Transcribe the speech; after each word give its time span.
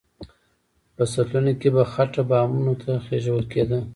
په 0.95 1.03
سطلونو 1.13 1.53
کې 1.59 1.69
به 1.75 1.83
خټه 1.91 2.21
بامونو 2.29 2.73
ته 2.81 2.91
خېژول 3.05 3.43
کېده. 3.51 3.79